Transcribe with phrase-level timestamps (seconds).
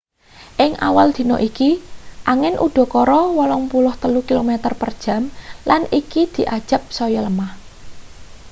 [0.65, 1.69] ing awal dina iki
[2.31, 5.21] angin udakara 83 km/jam
[5.69, 7.51] lan iki diajab saya lemah